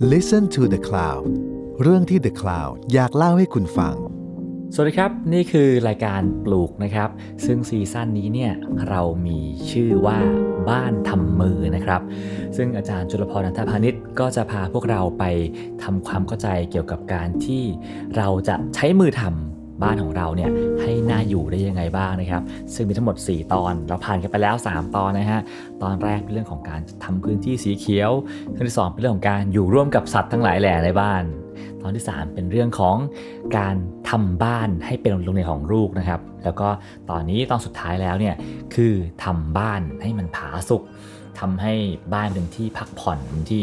[0.00, 1.24] Listen to the Cloud
[1.82, 3.94] เรื่องที่ The Cloud อยากเล่าให้คุณฟัง
[4.74, 7.10] สวัสดีครับ นี่คือรายการปลูกนะครับ
[7.46, 8.52] ซึ่งซีซั่นนี้เนี่ย
[8.88, 9.40] เรามี
[9.70, 10.18] ชื่อว่า
[10.70, 12.00] บ้านทำมือนะครับ
[12.56, 15.24] ซึ่งอาจารย์จุลพรนันทพาณิชย์ก็จะพาพวกเราไป
[15.82, 17.62] ทำความเข้าใจเกี่ยวกับการที่
[18.16, 20.50] เราจะใช้มือทำ บ้านของเราเนี่ย
[20.80, 22.42] ให้น่าอยู่ได้ยังไงบ้างนะครับ
[22.74, 25.40] ซึ่งมีทั้งหมด 4 ตอน เราผ่านกันไปแล้ว 3 ตอนนะฮะ
[25.82, 28.10] ตอนแรกเป็นเรื่องของการทำพื้นที่สีเขียว
[28.54, 31.22] ตอนที่ 2 เป็นเรื่องของการอยู่ร่วมกับสัตว์ทั้งหลายแหล่ในบ้าน
[31.82, 32.96] ตอนที่ 3 เป็นเรื่องของ
[33.58, 33.74] การ
[34.10, 36.68] ทำบ้านให้เป็นโรงเรียนของลูกนะครับ แล้วก็
[37.10, 38.34] ตอนนี้ตอนสุดท้ายแล้วเนี่ย
[38.74, 38.92] คือ
[39.24, 40.82] ทำบ้านให้มันผาสุก
[41.40, 41.72] ทำให้
[42.14, 43.62] บ้านเป็นที่พักผ่อนเป็นที่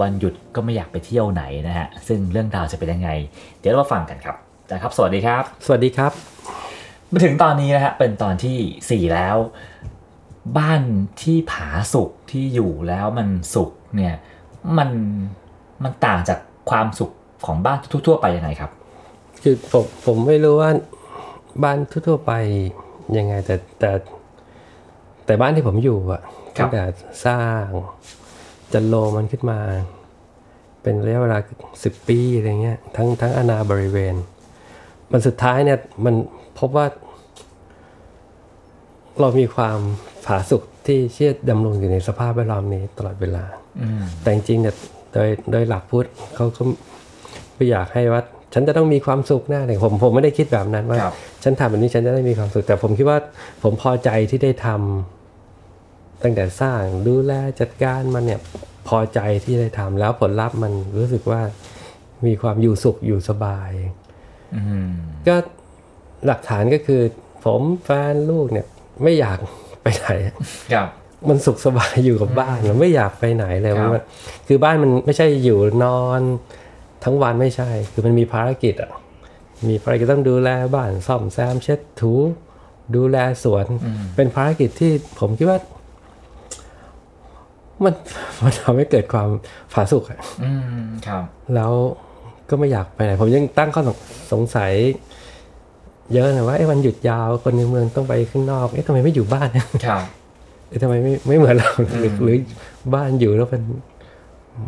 [0.00, 3.10] วันหยุดก็ไม่อยากไปเที่ยวไหนนะฮะ ซึ่งเรื่องราวจะเป็นยังไง
[3.60, 4.36] เดี๋ยวเรามาฟังกันครับ
[4.68, 6.12] อาจารย์ครับ สวัสดีครับ สวัสดีครับ
[7.12, 9.36] มาถึงตอนนี้นะฮะเป็นตอนที่ 4 แล้ว
[10.58, 10.82] บ้าน
[11.22, 14.14] ที่ผาสุกที่อยู่แล้วมันสุกเนี่ย
[14.78, 14.90] มัน
[15.82, 16.38] มันต่างจาก
[16.70, 17.10] ความสุข
[17.46, 18.70] ของบ้านทั่วๆไปยังไงครับ
[19.42, 20.70] คือผมผมไม่รู้ว่า
[21.62, 22.32] บ้านทั่วๆไป
[23.18, 23.90] ยังไงแต่แต่
[25.26, 26.22] แต่บ้านที่ผมอยู่อะ
[26.56, 26.82] ครับตั้งแต่
[27.26, 27.64] สร้าง
[28.72, 29.58] จันโลมันขึ้นมา
[30.82, 31.38] เป็นระยะเวลา
[31.84, 34.16] สิบปีอะไรเงี้ยทั้งทั้งอาณาบริเวณ
[35.12, 36.14] มันสุดท้ายเนี่ยมัน
[36.58, 36.86] พบว่า
[39.20, 39.78] เรามีความ
[40.26, 43.44] ผาสุกที่เชื่อดำรงอยู่ในสภาพแวดล้อมนี้ตลอดเวลา
[43.80, 44.74] อืมแต่จริงๆเนี่ย
[45.12, 46.62] โดยโดยหลักพุทธเขาก็
[47.54, 48.22] ไม่อยากให้ว่า
[48.54, 53.18] ฉันจะต้องมีความสุขหน้าเลยผมผมไม่ได้คิดแบบนั้นว่าครับฉันทำแบบนี้ฉันจะได้มีความสุข แต่ผมคิดว่า
[53.62, 58.40] ผมพอใจที่ได้ทำตั้งแต่สร้างดูแลจัดการมันเนี่ย
[58.88, 61.40] พอใจที่ได้ทำแล้วผลลัพธ์มันรู้สึกว่า
[62.26, 64.07] มีความอยู่สุขอยู่สบายอืม
[65.28, 65.36] ก็
[66.26, 67.00] หลักฐานก็คือ
[67.44, 68.66] ผมแฟนลูกเนี่ย
[69.02, 69.38] ไม่อยาก
[69.82, 70.08] ไปไหน
[70.72, 70.88] ครับ
[71.28, 74.02] มันสุขสบายอยู่กับบ้านมันไม่อยากไปไหนเลยครับมัน
[74.48, 76.20] คือบ้านมันไม่ใช่อยู่นอน
[77.04, 78.90] ทั้งวันไม่ใช่ คือมันมีภารกิจอะ
[79.68, 82.12] มีภารกิจต้องดูแลบ้านซ่อมแซมเช็ดถู
[82.96, 83.66] ดูแลสวน
[84.16, 85.58] เป็นภารกิจที่ผมคิดว่า
[87.84, 87.94] มัน
[88.44, 89.28] มันทำให้เกิดความ
[89.72, 91.72] ผาสุกอะอืมครับ แล้ว
[92.50, 93.82] ก็ไม่อยากไปไหน ผมยังตั้งข้อ
[94.32, 94.72] สงสัย
[96.14, 99.48] เยอะนะว่าไอ้วันหยุดยาวคนในเมืองต้องไปข้างนอกเอ๊ะทำไมไม่อยู่บ้าน
[99.86, 100.02] ครับ
[100.68, 101.70] เอ๊ะทำไมไม่ไม่เหมือนเรา
[102.00, 102.36] หรือหรือ
[102.94, 103.62] บ้านอยู่แล้วเป็น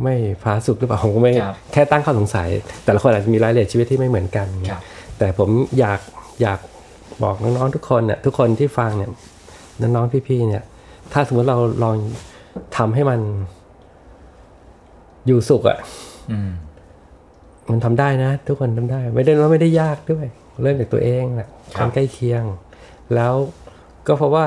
[0.02, 2.48] ไม่ผาสุกหรือเปล่าผมก็ไม่ครับแค่ตั้งข้อสงสัย
[2.84, 4.82] แต่ละคนอาจจะมีรายละเอียดชีวิตที่ไม่เหมือนกันครับ
[5.18, 6.00] แต่ผมอยาก
[6.42, 6.58] อยาก
[7.22, 9.10] บอกน้องๆทุกคนเนี่ยทุกคนที่ฟังเนี่ย
[9.80, 10.62] น้องๆพี่ๆเนี่ย
[11.12, 11.96] ถ้าสมมติเราลอง
[12.76, 13.20] ทำให้มัน
[15.26, 15.78] อยู่สุขอะ่ะ
[16.32, 16.38] อื
[17.70, 20.26] มมันทำได้นะ ทุกคนทำได้ ไม่ได้ว่าไม่ได้ยากด้วย
[20.62, 22.44] เริ่มจากตัวเองแหละครับคนใกล้เคียง
[23.14, 23.34] แล้ว
[24.06, 24.44] ก็เพราะว่า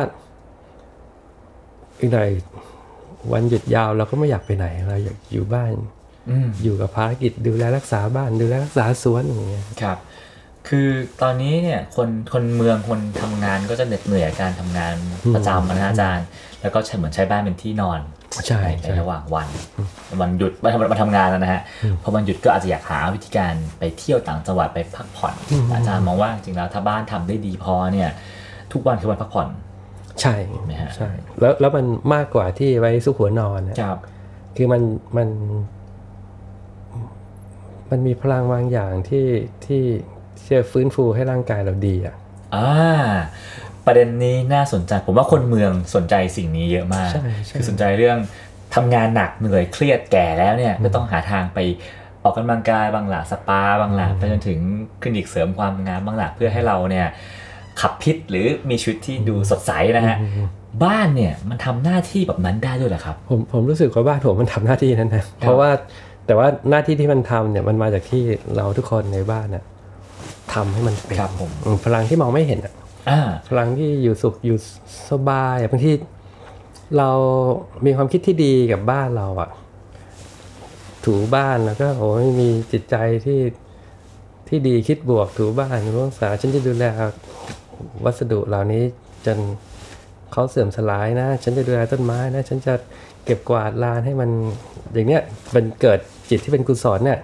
[2.00, 2.30] อีกหน่อย
[3.34, 5.74] วันหยุดยาวเราก็ไม่อยากไปไหน เราอยากอยู่บ้าน
[6.30, 9.98] อืมอยู่กับภารกิจดูแลรักษาบ้านดูแลรักษาสวนอย่างเงี้ยครับ
[10.68, 10.90] คือ
[11.22, 14.96] ตอนนี้เนี่ยคนคนเมืองคนทำงานก็จะเหน็ดเหนื่อยกับการทำงาน
[15.36, 16.26] ประจำนะอาจารย์
[16.62, 18.00] แล้วก็ใช้เหมือนใช้บ้านเป็นที่นอน
[18.48, 19.48] ใช่ในใช่ระหว่างวัน
[20.22, 21.62] วันหยุดมาทำมาทำงานแล้วนะฮะ
[22.04, 25.34] พอวันหยุดก็อาจจะอยากหาวิธีการไปเที่ยวต่างจังหวัดไปพักผ่อน
[25.74, 28.10] อาจารย์มองว่าจริงๆแล้วถ้าบ้านทำได้ดีพอเนี่ย
[28.74, 29.48] ทุกวันคือวันพักผ่อน
[30.22, 30.36] ใช่
[30.66, 33.98] ไหมฮะใช่แล้วแล้วมันมากกว่าที่ไว้ซุกหัวนอนนะครับ
[34.58, 34.82] คือมัน
[35.18, 35.30] มัน
[37.92, 39.28] มันมีพลังบางอย่างที่
[39.66, 39.84] ที่
[40.44, 42.16] ที่จะฟื้นฟูให้ร่างกายเราดีอะ
[42.56, 42.72] อ่า
[43.86, 48.18] ประเด็นนี้น่าสนใจผมว่าคนเมืองสนใจสิ่งนี้เยอะมากใช่ใช่คือสนใจเรื่อง
[48.76, 51.60] ทำงานหนักเหนื่อยเครียดแก่แล้วเนี่ยก็ต้องหาทางไป
[52.24, 54.60] ออกกำลังกายบางหละสปาบางหละไปจนถึง
[55.02, 57.08] คลินิกเสริมความงามบางหละเพื่อให้เราเนี่ย
[57.82, 60.18] ขับพิษหรือมีชีวิตที่ดูสดใสนะฮะ
[60.84, 65.70] บ้านเนี่ยมันทำหน้าที่แบบนั้นได้ด้วยเหรอครับ ผมผมรู้สึกว่าบ้านผมมันทำหน้าที่นั้นนะเพราะว่า
[66.26, 68.24] แต่ว่าหน้าที่ที่มันทำเนี่ยมันมาจากที่
[68.56, 69.64] เราทุกคนในบ้านน่ะ
[70.54, 72.83] ทำให้มันเป็นครับผมอืมพลังที่มองไม่เห็นอะอ่า
[73.48, 74.58] พลังที่อยู่สุขอยู่
[75.10, 75.94] สบายอะบางที
[76.98, 77.10] เรา
[77.86, 79.50] มีความคิดที่ดีกับบ้านเราอะ
[81.06, 82.96] ถูบ้านแล้วก็โอ้ยมีจิตใจ
[83.26, 83.42] ที่
[84.48, 86.86] ที่ดีคิดบวกถูบ้านรักษาฉันจะดูแล
[88.04, 88.84] วัสดุเหล่านี้
[89.26, 89.40] จน
[90.32, 92.74] เขาเสื่อมสลายนะ ฉันจะดูแลต้นไม้นะ ฉันจะ
[93.26, 94.30] เก็บกวาดลานให้มัน
[94.94, 95.24] อย่างเนี้ย
[95.56, 96.00] มันเกิด
[96.30, 97.20] จิตที่เป็นกุศลเนี่ย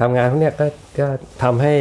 [0.00, 0.66] ทำงานพวกเนี้ยก็
[1.00, 1.06] ก็
[1.42, 1.74] ทำให้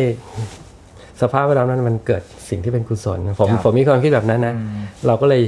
[1.22, 4.54] สภาพแวดล้อมนั้นมันเกิดสิ่งที่เป็นกุศลผมครับผมมีความคิดแบบนั้นนะ
[5.08, 5.42] เราก็เลย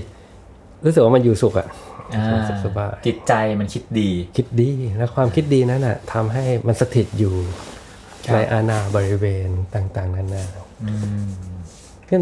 [0.85, 1.68] รู้สึกว่ามันอยู่สุขอะ
[2.15, 7.35] อ่าสุขสบายจิตใจมันคิดดี คิดดีและความคิดดีนั้นน่ะทำให้มันสถิตอยู่
[8.27, 10.44] ครับในอาณาบริเวณต่าง ๆนานา
[10.83, 11.25] อืม
[12.09, 12.15] ก็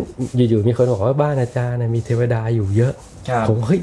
[0.50, 2.94] อยู่ๆมีคนบอกว่าบ้านอาจารย์น่ะมีเทวดาอยู่เยอะ
[3.30, 3.81] ครับผมเฮ้ย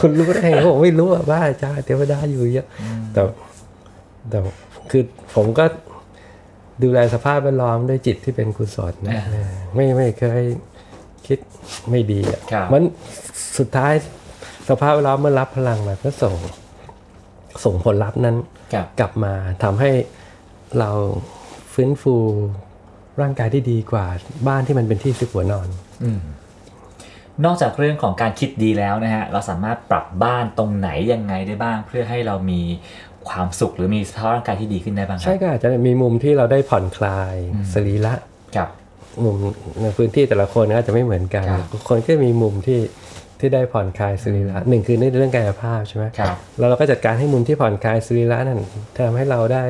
[0.00, 2.66] คุณรู้ได้ไงผมไม่รู้อะบ้าจ้าเทวดาอยู่เยอะ
[3.12, 3.22] แต่
[4.28, 4.38] แต่
[4.90, 5.02] คือ
[5.34, 5.64] ผมก็
[6.82, 9.14] ดูแลสภาพแวดล้อมด้วยจิตที่เป็นกุศลนะ
[9.74, 10.42] ไม่ไม่เคย
[11.26, 11.38] คิด
[11.90, 12.82] ไม่ดีอะครับมัน
[13.58, 13.92] สุดท้าย
[14.68, 16.34] สภาพแวดล้อมเมื่อรับพลังมาก็ส่ง
[17.64, 18.36] ส่งผลลัพธ์นั้น
[18.72, 19.32] ครับกลับมา
[19.62, 19.90] ทำให้
[20.78, 20.90] เรา
[21.72, 22.14] ฟื้นฟู
[23.20, 24.06] ร่างกายที่ดีกว่า
[24.48, 25.68] บ้านที่มันเป็นที่ซุกหัวนอน
[27.44, 32.60] นอกจากเรื่องของการคิดดีแล้วนะฮะเราสามารถปรับบ้านตรงไหนยังไงได้บ้าง เพื่อให้เรามี
[33.30, 37.34] ความสุขหรือมีสภาพร่างกายที่ดีขึ้นได้บ้างครัใช่ก็อาจจะมีมุมที่เราได้ผ่อนคลาย
[37.72, 38.14] สรีระ
[38.56, 38.68] ครับ
[39.24, 39.36] มุม
[39.82, 42.80] ในพื้นที่แต่ละคนก็อาจจะไม่เหมือนกันครับทุกคนก็มีมุมที่
[43.40, 48.60] ที่ได้ผ่อนคลายสรีระหนึ่งคือในเรื่องกายภาพใช่ไหมครับแล้วเราก็จัดการให้มุมที่ผ่อนคลายสรีระนั่น
[48.96, 49.64] ทำให้เราได้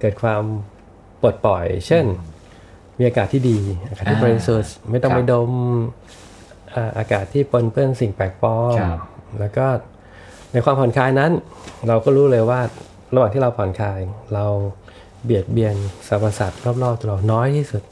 [0.00, 0.42] เกิดความ
[1.22, 2.04] ปลดปล่อย เช่น
[2.98, 3.58] มีอากาศที่ดี
[3.88, 5.50] อากาศที่อ่าบริสุทธิ์ไม่ต้องครับไปดม
[6.74, 9.00] อ่าอากาศที่ปนเปื้อนสิ่งแปลกปลอมครับ
[9.38, 9.66] แล้วก็
[10.52, 11.32] ในความผ่อนคลายนั้น
[11.88, 12.60] เราก็รู้เลยว่า
[13.14, 13.98] ระหว่างที่เราผ่อนคลาย
[14.34, 14.44] เรา
[15.24, 15.74] เบียดเบียน
[16.08, 17.82] สรรพสัตว์รอบๆตัวเราน้อยที่สุด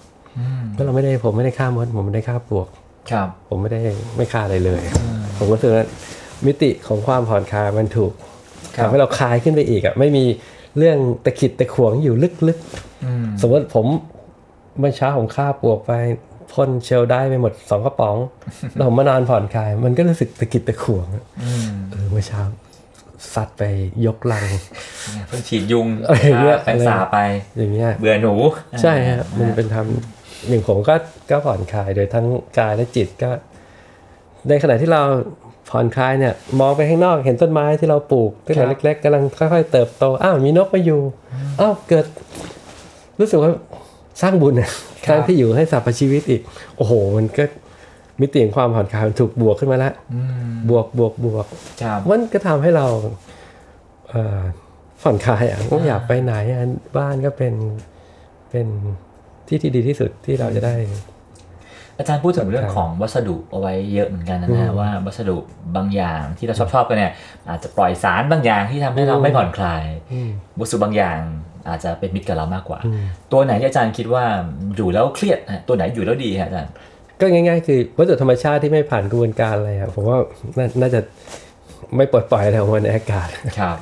[0.70, 2.66] เพราะเราไม่ได้ผมไม่ได้ฆ่ามดผมไม่ได้ฆ่าปลวก
[3.10, 3.80] ครับผมไม่ได้
[4.16, 4.82] ไม่ฆ่าอะไรเลย
[5.38, 5.86] ผมก็รู้สึกว่า
[6.46, 8.12] มิติของความผ่อนคลายมันถูก
[8.76, 10.24] ครับทำให้เราคลายขึ้นไปอีกอะไม่มี
[10.78, 12.58] เรื่องตะขิดตะขวงอยู่ลึก
[13.04, 13.86] อืมๆสมมติผม
[14.78, 15.92] เมื่อเช้าผมฆ่าปลวกไป
[16.52, 18.16] พ่นเชลได้ไปหมดสองกระป๋อง
[18.72, 22.40] แล้วผมมานอนผ่อนคลาย มันก็รู้สึกตะขิดตะขวงอะอืมเออเมื่อเช้า
[23.34, 23.62] ซัดไป
[24.06, 24.44] ยกลัง
[25.28, 27.18] เพิ่งฉีดยุงอะไรอย่างเงี้ยแปรงสาไป
[27.58, 28.34] อย่างเงี้ยเบื่อหนู
[28.82, 30.94] ใช่ฮะมันเป็นทำอย่างผมก็
[31.30, 32.26] ก็ผ่อนคลายโดยทั้ง
[32.58, 33.30] กายและจิตก็
[34.48, 35.02] ในขณะที่เรา
[35.70, 41.00] ผ่อนคลายเนี่ย มองไปข้างนอกเห็นต้นไม้ที่เราปลูกตั้งแต่เล็ก ๆกำลังค่อยๆเติบโตอ้าวมีนกมาอยู่
[41.60, 42.06] อ้าวเกิด
[43.20, 43.50] รู้สึกว่า
[44.22, 44.70] สร้างบุญเนี่ย
[45.08, 46.42] สร้างที่อยู่ให้สรรพชีวิตอีก
[46.76, 47.44] โอ้โห มันก็
[48.20, 50.20] มิติของความผ่อนคลายมันถูกบวกขึ้นมาแล้วอื
[50.50, 51.46] มบวกบวกบวก
[51.82, 52.86] ครับมันก็ทำให้เรา
[54.08, 54.42] เอ่อ
[55.02, 56.62] ผ่อนคลายอะไม่อยากไปไหนอะ
[56.96, 57.54] บ้านก็เป็น
[58.50, 58.66] เป็น
[59.48, 60.74] ที่ที่ดีที่สุดที่เราจะได้
[61.98, 65.36] อาจารย์พูดถึงเรื่องของวัสดุเอาไว้เยอะเหมือนกันนะฮะว่าวัสดุ
[65.76, 67.12] บางอย่างที่เราชอบชอบๆกันเนี่ย
[67.48, 69.84] อาจจะปล่อยสารบางอย่างที่ทำให้เราไม่ผ่อนคลาย
[70.60, 71.18] วัสดุบางอย่าง
[71.68, 72.78] อาจจะเป็นมิตรกับเรามากกว่า
[73.32, 74.24] ตัวไหนที่อาจารย์คิดว่า
[74.76, 76.72] อยู่แล้วเครียดฮะตัวไหนอยู่แล้วดีฮะอาจารย์
[77.20, 80.18] ก็ง่ายๆ คือวัสดุธรรมชาติที่ไม่ผ่านกระบวนการอะไรครับผมว่า
[80.58, 81.00] น่าน่าจะ
[81.96, 83.28] ไม่ปลดปล่อยอะไรออกมาในอากาศ
[83.60, 83.78] ครับ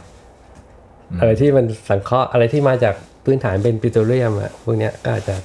[1.20, 2.94] อะไรที่มันสังเคราะห์อะไรที่มาจาก
[3.24, 5.36] พื้นฐานเป็นปิโตรเลียมอะพวกเนี้ยก็อาจจะ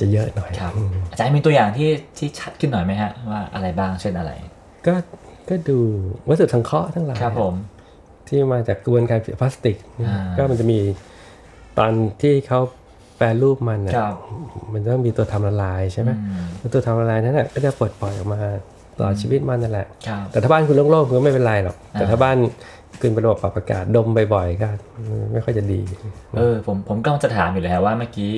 [0.00, 0.72] จะเยอะหน่อยครับ
[1.10, 4.32] อาจารย์มีตัวอย่างที่ที่ชัดขึ้นหน่อยไหมฮะว่าอะไรบ้างเช่นอะไร
[4.86, 4.94] ก็
[5.48, 5.78] ก็ดู
[6.28, 7.54] วัสดุสังเคราะห์ทั้งหลายครับผม
[8.28, 9.76] ที่มาจากกระบวนการพลาสติก
[10.06, 10.78] อ่าก็มันจะมี
[11.80, 11.92] ตอน
[12.22, 12.60] ที่เขา
[13.16, 14.14] แปรรูปมันอะครับ
[14.72, 18.40] มันต้องมีตัวทำละลายใช่ไหมอืมแล้วตัวทำละลายนั้นน่ะก็จะปลดปล่อยออกมา
[18.96, 22.36] ตลอดชีวิตมันนั่นแหละ ครับ แต่ถ้าบ้านคุณโล่งๆคุณก็ไม่เป็นไรหรอก แต่อ่าถ้าบ้าน
[23.00, 24.68] คุณเป็นระบบปรับอากาศดมบ่อยๆก็
[25.32, 25.80] ไม่ค่อยจะดี
[26.38, 28.32] เออผมผมก็จะถามอยู่เลยฮะว่าเมื่อกี้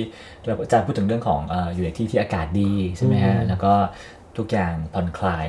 [0.45, 3.73] เราอาจารย์พูดถึงเรื่องของเอ่ออยู่ในที่ที่อากาศดีใช่ไหมฮะแล้วก็
[4.37, 5.45] ทุกอย่างผ่อนคลาย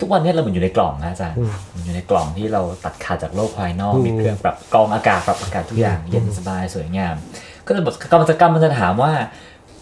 [0.00, 1.36] ทุกวันนี้เราเหมือนอยู่ในกล่องนะอาจารย์
[1.68, 7.14] เหมือนอยู่ในกล่องที่เราตัดขาดจากโลกภายนอกมีเครื่องปรับกรองอากาศปรับอากาศทุกอย่างเย็นสบายสวยงาม
[7.66, 9.12] ก็เลยบอกกรรมกรรมมันจะถามว่า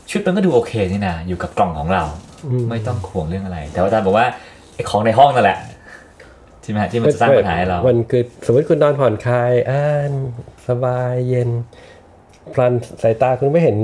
[0.08, 2.04] ชีวิตมันก็ดูโอเคนี่นะอยู่กับกล่องของเรา
[2.70, 4.26] ไม่ต้องห่วงเรื่องอะไร แต่ว่าอาจารย์บอกว่า
[4.74, 5.58] ไอ้ของในห้องนั่นแหละ
[6.62, 10.12] ใช่ไหมฮะที่มันจะสร้างปัญหาให้เรามันคือสมมติคุณนอนผ่อนคลายอ่าน
[10.68, 11.48] สบายเย็น
[12.54, 13.76] พลันสายตาคุณไม่เห็น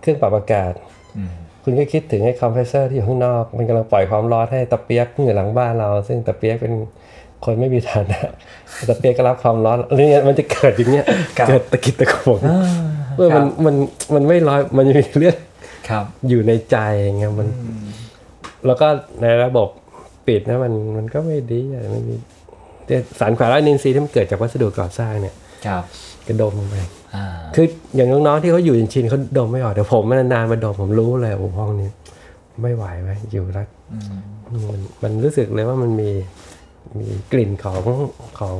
[0.00, 0.72] เครื่องปรับอากาศ
[1.16, 1.32] อืม
[1.68, 6.72] คุณก็คิดถึงไอ้คอมเพรสเซอร์ที่อยู่ข้างนอก มันกำลังปล่อยความร้อนให้ตาเปียกที่อยู่หลังบ้านเรา ซึ่งตาเปียกเป็น
[7.44, 8.20] คนไม่มีฐานะ
[8.88, 11.06] ตาเปียกก็รับความร้อนอะไรเงี้ยมันจะเกิดอย่างเงี้ย
[11.38, 12.40] ครับเกิดตะกิดตะขวง
[13.16, 13.74] เมื่อครัมันบมัน
[14.14, 15.36] มันไม่ร้อยมันมีเรื่อง
[15.88, 16.76] ครับอยู่ในใจ
[17.16, 17.48] ไงมัน
[18.66, 18.86] แล้วก็
[19.22, 19.68] ในระบบ
[20.26, 22.16] ปิดนะมันมันก็ไม่ดีอะไม่มี
[22.86, 25.34] แต่สารขวาร้อยนินทรีย์ที่มันเกิดจากวัสดุก่อสร้างเนี่ย
[25.66, 25.82] ครับ
[26.28, 26.95] กระดมลงไปอ่า
[27.54, 31.88] คืออย่างน้องๆที่เขาอยู่จริงๆเขาดมไม่ออกแต่ผมมันนานๆมาดมผมรู้เลยโอ้ห้องนี้
[32.62, 33.98] ไม่ไหวไหมอยู่แล้วอื
[34.60, 36.10] มมันมันรู้สึกเลยว่ามันมี
[36.98, 37.82] มีกลิ่นของ
[38.38, 38.56] ของ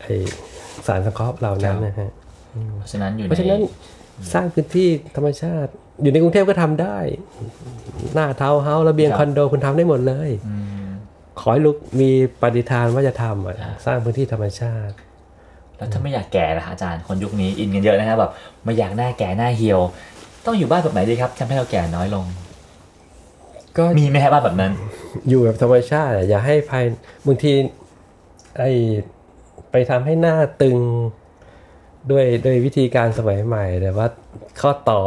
[0.00, 0.06] ไอ
[0.86, 2.10] สารสังเคราะห์เหล่านั้นนะฮะ
[2.78, 3.62] เพราะฉะนั้นอยู่เพราะฉะในนั้น
[4.32, 5.70] สร้างพื้นที่ธรรมชาติ
[6.02, 6.98] อยู่ในกรุงเทพก็ทำได้
[8.14, 10.54] หน้าเทาวน์เฮาส์ระเบียงคอนโดคุณทำได้หมดเลยอื
[10.88, 10.90] ม
[11.40, 12.10] ขอให้ลุกมี
[12.42, 14.94] ปฏิทานว่าจะทำอะสร้างพื้นที่ธรรมชาติ
[15.82, 18.30] แล้วถ้าไม่อยากแก่ล่ะอาจารย์คนยุคนี้อินกันเยอะนะครับแบบ
[18.64, 19.80] ไม่อยากหน้าแก่หน้าเหี่ยว
[20.46, 22.24] ต้องอยู่บ้านแบบไหนดีครับทำให้เราแก่น้อยลง
[23.78, 24.72] ก็มีไหมครับบ้านแบบนั้น
[25.28, 26.84] อยู่แบบธรรมชาติอะอย่าให้ภาย
[27.26, 27.52] บางที
[28.58, 28.62] ไอ
[29.70, 30.78] ไปทำให้หน้าตึง
[32.10, 34.06] ด้วยด้วยวิธีการสมัยใหม่แต่ว่า
[34.60, 35.00] ข้อต่อ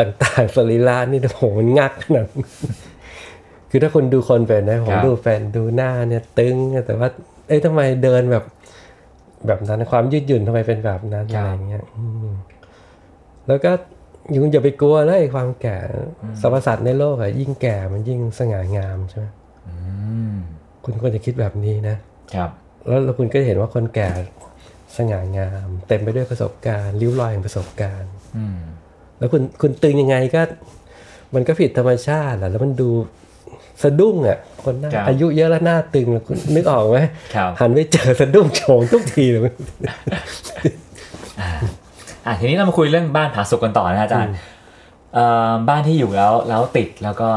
[0.00, 2.50] ต่างๆสรีระนี่โอ้โหมันงักขนาดนั้น
[3.70, 7.08] คือถ้าคุณดูคนเป็นนะผมครับดูเป็นดูหน้าเนี่ยตึง แต่ว่า
[7.46, 8.44] เอ้ยทำไมเดินแบบ
[9.46, 12.28] แบบนั้นความยืดหยุ่นทำไมเป็นแบบนั้นครัอะบไรเงี้ยอืม
[13.48, 13.70] แล้วก็
[14.34, 15.78] ยุงอย่าไปกลัวเลยความแก่
[16.40, 19.26] สรรพสัตว์ในโลกอะยิ่งแก่มันยิ่งสง่างามใช่ไหม
[19.66, 19.74] อื
[20.32, 20.34] ม
[20.84, 21.96] คุณควรจะคิดแบบนี้นะ
[22.34, 22.50] ครับ
[22.86, 24.08] แล้วแล้วคุณก็จะเห็นว่าคนแก่
[24.96, 28.58] สง่างาม เต็มไปด้วยประสบการณ์ริ้วรอยแห่งประสบการณ์อืม
[29.18, 30.42] แล้วคุณคุณตึงยังไงก็
[31.34, 32.90] มันก็ผิดธรรมชาติแหละแล้วมันดู
[33.82, 36.98] สะดุ้งอะคนหน้าครับอายุเยอะแล้วหน้าตึงคุณนึกออกไหม
[37.34, 39.40] ครับหันไปเจอสะดุ้งโฉงทุกทีเลย
[42.26, 44.34] อะทีนี้เรามาคุยเรื่องบ้านผาสุกกันต่อนะอาจารย์
[45.14, 47.30] เอ่อบ้านที่อยู่แล้วแล้วติดแล้วก็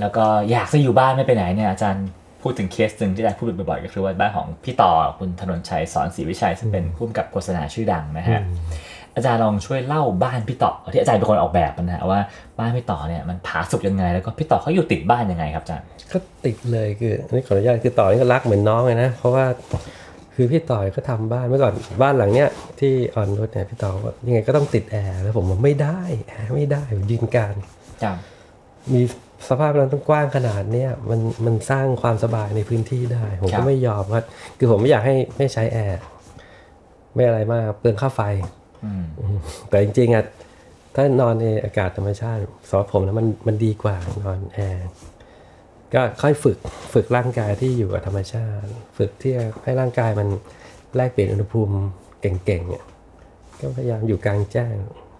[0.00, 2.06] แล้วก็อยากจะอยู่บ้านไม่ไปไหนเนี่ยอาจารย์
[2.42, 8.40] พูดถึงเคสหนึ่งที่อาจารย์พูดบ่อยๆก็คือว่าบ้านของพี่ต่อคุณธนนชัยสอนศรีวิชัยซึ่งเป็นผู้กำกับโฆษณาชื่อดังนะฮะ
[9.16, 12.20] อาจารย์ลองช่วยเล่าบ้านพี่ต่อที่อาจารย์เป็นคนออกแบบมันนะฮะว่า
[12.58, 19.44] บ้านพี่ต่อเนี่ยมันผาสุกยังไง แล้วก็พี่ต่อเขาอยู่ติดบ้านยังไงครับอาจารย์ก็ติดเลยคืออันนี้ขออนุญาตคือต่อนี่ก็รักเหมือนน้องเลยนะ เพราะว่า
[20.34, 22.48] คือพี่ต่อยก็ทำบ้านเมื่อก่อนบ้านหลังเนี้ย
[22.80, 27.54] ที่อ่อนนุชเนี่ยพี่ต่อว่ายังไงก็ต้องติดแอร์แล้วผมว่าไม่ได้แอร์ไม่ได้ผมยืนการ
[28.02, 28.16] ครับ
[28.92, 29.02] มี
[29.48, 34.24] สภาพเราต้องกว้างขนาดเนี้ยมันมันสร้างความสบายในพื้นที่ได้ ผมก็ไม่ยอมครับ
[34.58, 36.00] คือผมไม่อยากให้ไม่ใช้แอร์
[37.14, 38.20] ไม่อะไรมากเปลืองค่าไฟ
[39.68, 40.24] แต่จริงๆอะ
[40.94, 44.88] ถ้านอนในอากาศธรรมชาติสำหรับผมแล้วมันมันดีกว่านอนแอร์
[45.94, 46.58] ก็ค่อยฝึก
[46.94, 48.68] ฝึกร่างกายที่อยู่กับธรรมชาติ
[48.98, 50.28] ฝึกที่จะให้ร่างกายมัน
[50.96, 51.74] แลกเปลี่ยนอุณหภูมิ
[52.20, 52.84] เก่งๆเนี่ย
[53.60, 54.74] ก็พยายามอยู่กลางแจ้ง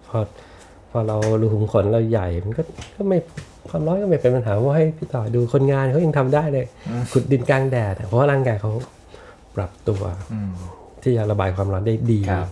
[0.07, 0.19] พอ
[0.91, 2.61] พอเรารูขุมขนเราใหญ่มันก็
[2.95, 3.17] ก็ไม่
[3.69, 6.65] ความร้อนก็ไม่เป็นปัญหาว่าให้พี่ต่อดูคนงานเขายังทำได้เลย
[7.11, 8.71] ขุดดินกลางแดดอะเพราะว่าร่างกายเขา
[9.55, 10.01] ปรับตัว
[10.33, 10.53] อืม
[11.03, 12.49] ที่จะระบายความร้อนได้ดีครับ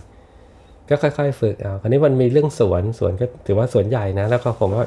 [0.90, 4.84] ก็ค่อยๆ ฝึกเอาคราวนี้มันมีเรื่องสวนสวนก็ถือว่าสวนใหญ่นะ แล้วก็ผมก็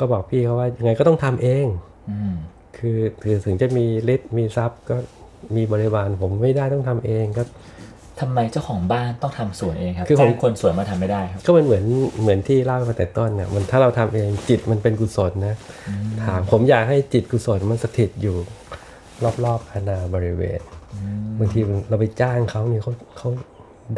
[0.00, 1.66] ก็บอกพี่เขาว่ายังไงก็ต้องทำเอง
[2.10, 2.34] อืม
[2.78, 4.96] คือคือถึงจะมีฤทธิ์มีทรัพย์ก็
[5.56, 7.42] มีบริวารผมไม่ได้ต้องทำเองก็
[8.20, 11.84] ทำไมเจ้าของบ้านต้องทำสวนเองครับคือผมจ้างคนสวนมาทำไม่ได้ครับก็มันเหมือน
[12.22, 15.56] เหมือนที่เล่ามาแต่ต้นเนี่ยมันถ้าเราทำเองจิตมันเป็นกุศลนะ
[16.24, 18.36] ถามผมอยากให้จิตกุศลมันสถิตอยู่
[19.44, 20.60] รอบๆอาณาบริเวณ
[21.38, 23.28] บางทีเราไปจ้างเขาเนี่ยเขาเขา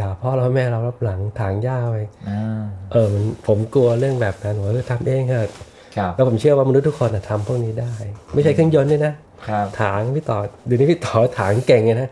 [0.01, 1.97] ด่าพ่อเราแม่เรารับหลังถางหญ้าไป
[2.29, 5.53] อ่าเออมันผมกลัวเรื่องแบบนั้นผมก็ทำเองเถอะ
[5.97, 7.93] ครับแล้วผมเชื่อว่ามนุษย์ทุกคนน่ะทำพวกนี้ได้
[8.35, 9.13] ไม่ใช่เครื่องยนต์ด้วยนะ
[9.49, 12.09] ครับถางพี่ต่อเดี๋ยวนี้พี่ต่อถางเก่งไงนะ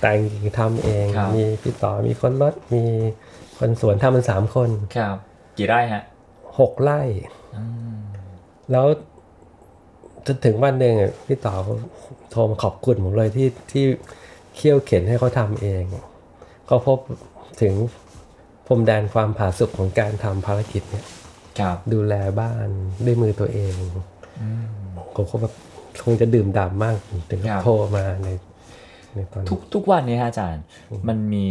[0.00, 0.18] แต่ง
[0.58, 2.84] ทำเองครับมีพี่ต่อมีคนรถมี
[3.58, 5.16] คนสวนทำมันสามคนครับ
[5.58, 6.02] กี่ไร่ฮะ
[6.58, 7.00] หกไร่
[8.72, 8.86] แล้ว
[10.26, 11.74] จนถึงวันหนึ่งอะพี่ต่อเขา
[12.30, 13.84] โทรมาขอบคุณผมเลยที่ที่
[14.56, 15.82] เคี่ยวเข็นให้เขาทำเอง
[16.70, 16.98] เขาพบ
[17.62, 17.74] ถึง
[18.66, 21.06] พรมแดนความผาสุกของการทำภารกิจเนี่ย
[21.60, 22.68] ครับดูแลบ้าน
[23.04, 23.72] ด้วยมือตัวเอง
[25.14, 25.52] ผมก็แบบ
[26.04, 26.96] คงจะดื่มด่ำมาก
[27.30, 28.28] ถึงกับครับโทรมาใน
[29.14, 30.64] ในตอนทุกทุกวันนี้ฮะอาจารย์
[31.08, 31.46] มันมี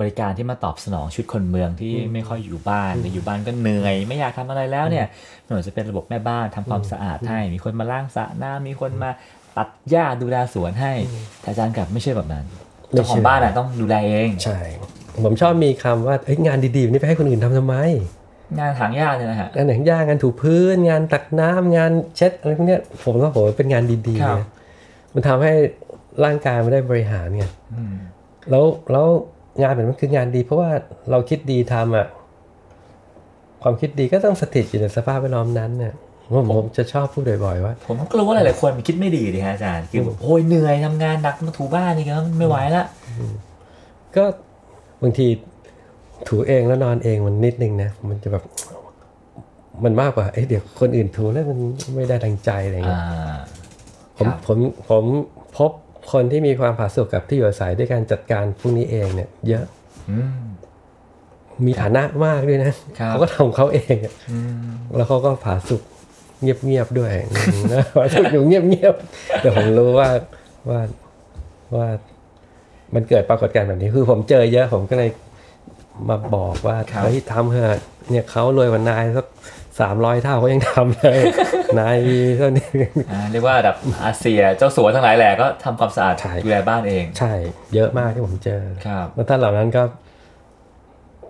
[0.00, 5.06] บริการที่มาตอบสนองชุดคนเมืองที่ไม่ค่อยอยู่บ้านหรืออยู่บ้านก็เหนื่อย ไม่อยากทำอะไรแล้วเนี่ย
[5.42, 9.10] ไม่ว่าจะเป็นระบบแม่บ้านทำความสะอาดให้ มีคนมาล้างสระน้ำมีคนมา
[9.56, 10.92] ตัดหญ้าดูแลสวนให้
[11.40, 12.46] แต่อาจารย์กลับไม่ใช่แบบนั้น
[12.92, 14.58] เจ้าของบ้านอะต้องดูแลเองใช่
[15.24, 17.76] ผมชอบมีคำว่าเอ้ยงานดีๆนี่ไปให้คนอื่นทำทำไม
[18.58, 24.46] งานถางหญ้าเนี่ยนะฮะงานหนังย่างงานถูพื้น งานตักน้ำงานเช็ดอะไรพวกเนี้ยผมว่าผมเป็นงานดีครัๆบนะ
[25.14, 25.52] มันทำให้
[26.24, 27.44] ร่างกายมันได้บริหารไง
[27.74, 27.94] อืม
[28.50, 29.06] แล้วแล้ว
[29.62, 30.70] งานแบบนั้นคืองานดี เพราะว่า
[31.10, 32.06] เราคิดดีทำอะ
[33.62, 35.94] ความคิดดีก็ต้องสถิตอยู่ในสภาพแวดล้อมนั้นเนี่ย
[36.34, 42.84] ผมผมจะชอบพูดบ่อยๆว่าผมก็รู้ว่าหลายๆคนมันคิดไม่ดีดิฮะอาจารย์คือแบบโอ้ยเหนื่อยทำงานหนักมาถูบ้านนี่ก็ไม่ไหวละ
[44.16, 44.24] ก็
[45.02, 45.26] บางที
[46.28, 48.44] ถูเองแล้วนอนเองมันนิดนึงนะมันจะแบบ
[49.84, 51.58] มันมากกว่าเอ้ยเดี๋ยวคนอื่นถูแล้วมัน
[51.94, 53.02] ไม่ได้ดังใจอะไรอ่าเงี้ย
[54.18, 55.04] ผมครับผมผม
[55.58, 55.70] พบ
[56.12, 59.64] คนที่มีความผาสุกกับที่อยู่อาศัยด้วยการจัดการพวกนี้เองเนี่ย เยอะ
[60.10, 60.42] อืม
[61.66, 64.38] มีฐานะมากด้วยนะครับเขาก็ทำเขาเองอะอื
[64.68, 65.82] มแล้วเขาก็ผาสุก
[66.42, 70.08] เงียบๆด้วยอืมนะผาสุกอยู่เงียบๆแต่ผมรู้ว่า
[70.70, 70.80] ว่า
[71.76, 71.88] ว่า
[72.94, 75.10] มันเกิดปรากฏการณ์แบบนี้คือผมเจอเยอะผมก็เลย
[76.08, 77.80] มาบอกว่าครับเฮ้ยทำเถอะ
[78.10, 79.26] เนี่ยเขารวยกว่านายสัก
[79.80, 81.18] สามร้อยเท่าเขายังทำเลย
[81.78, 82.68] นายมีเท่านี้
[83.12, 87.32] อ่าเรียกว่าแบบอาเซียเจ้าสัวทั้งหลายแหล่ก็ทำความสะอาดใช่ดูแลบ้านเอง ใช่
[87.74, 89.82] เยอะมากที่ผมเจอครับแล้วท่านเหล่านั้นก็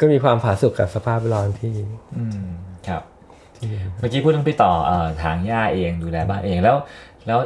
[0.01, 1.75] ก็มีความผาสุกกับสภาพแวดล้อมที่
[2.17, 2.72] อืมครับ
[3.99, 6.77] เมื่อกี้พูดเรื่องพี่ต่อเอ่อถางหญ้าเองดูแลบ้านเองแล้ว
[7.27, 7.39] แล้ว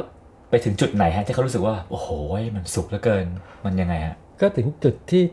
[0.49, 2.07] ไปถึงจุดไหนฮะที่เขารู้สึกว่า โอ้โห
[2.55, 3.25] มันสุกเหลือเกิน
[3.65, 5.23] มันยังไงฮะก็ถึงจุดที่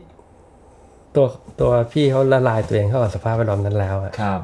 [1.15, 1.25] ตัว
[1.61, 4.41] ตัวพี่เขาละลายตัวเองเข้ากับสภาพแวดล้อมนั้นแล้วอะครับ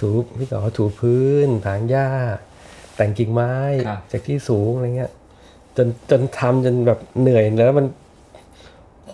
[0.00, 2.08] ถูพี่ต่อเขาถูพื้นถางหญ้า
[2.96, 3.52] แต่งกิ่งไม้
[3.86, 5.12] ครับจากที่สูงอะไรเงี้ย
[5.76, 7.86] จนจนทำจนแบบเหนื่อยแล้วมัน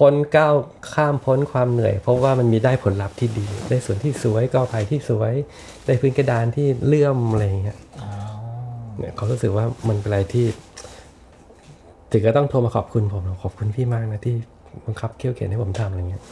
[0.01, 0.55] พ้นก้าว
[0.95, 5.33] ข้ามพ้นความเหนื่อย เพราะว่ามันมีได้ผลลัพธ์ที่ดี ได้ส่วนที่สวยกอไผ่ที่สวย
[5.87, 7.79] ได้พื้นกระดานที่เลื่อมอะไรเงี้ย
[8.99, 10.47] เนี่ยเขารู้สึกว่ามันเป็นอะไรที่
[12.11, 14.37] ถึงก็ต้องโทรมาขอบคุณผมขอบคุณพี่มากนะที่
[14.85, 16.23] บังคับเขี่ยวเข็นให้ผมทำอะไรเงี้ย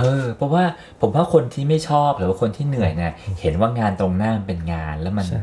[0.00, 0.64] เออเพราะว่า
[1.00, 3.12] ผมว่าคนที่ไม่ชอบหรือว่าคนที่เหนื่อยเนี่ย
[3.42, 5.40] เห็นว่างานตรงหน้ามันเป็นงานแล้วมันใช่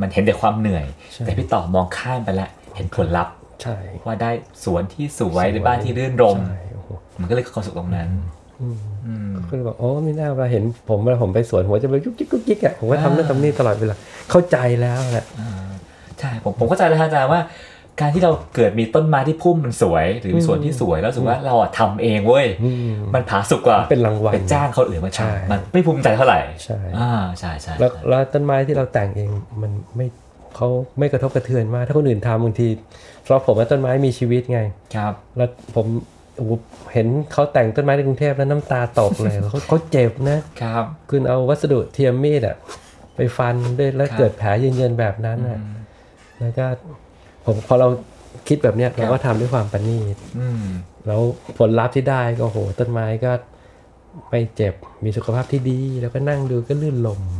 [0.00, 3.76] มันเห็นแต่ความเหนื่อยใช่แต่พี่ต่อมองข้ามไปแล้วเห็นผลลัพธ์ ใช่
[4.06, 4.30] ว่าได้
[4.64, 6.88] สวนที่สวยในบ้านที่รื่นรมใช่โอ้โห
[7.20, 8.08] มันก็เลยความสุขตรงนั้น
[8.60, 13.94] อืมก็เลยบอกโอ้ไม่น่าเวลาเห็นผมเวลาผมไปสวนผมจะไปยุกยิกยุกยิกอะผมก็ทำนั่นทำนี่ตลอดเวลา
[14.30, 15.26] เข้าใจแล้วแหละ
[16.20, 17.42] ใช่ผมผมเข้าใจเลยครับอาจารย์ว่า
[18.00, 29.30] การที่เราเกิดมีต้นไม้ที่พุ่มมันสวย หรือมีสวนที่สวยแล้วรู้สึกว่าเราอะทำเองเว้ยอืมมันผาสุกกว่าเป็นรางวัลไปจ้างคนอื่นมาใช่ทำมันไม่ภูมิใจเท่าไหร่ใช่อ่าใช่ใช่แล้วแล้วต้นไม้ที่เราแต่งเอง
[29.62, 30.06] มันไม่
[30.56, 32.68] เขาไม่กระทบกระเทือนมากถ้าคนอื่นทำบางที
[33.30, 34.60] เพราะผมว่าต้นไม้มีชีวิตไง
[34.94, 35.86] ครับ แล้วผม
[36.36, 36.50] โอ้โห
[36.92, 42.56] เห็นเขาแต่งต้นไม้ในกรุงเทพแล้วน้ำตาตกเลยเขาเขาเจ็บนะครับคุณเอาวัสดุเทียมมีดอะ
[43.16, 45.58] ไปฟันด้วยแล้วครับเกิดแผลเย็นๆแบบนั้นอะ
[46.40, 46.66] แล้วก็
[47.44, 47.88] ผมพอเรา
[48.48, 50.62] คิดแบบเนี้ยเราก็ทำด้วยความประณีตอืม
[51.06, 51.20] แล้ว
[51.58, 53.32] ผลลัพธ์ที่ได้ก็โหต้นไม้ก็
[54.30, 57.39] ไม่เจ็บมีสุขภาพที่ดี แล้วก็นั่งดูก็ลื่นลมอ่